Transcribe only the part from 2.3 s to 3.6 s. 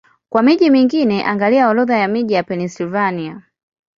ya Pennsylvania.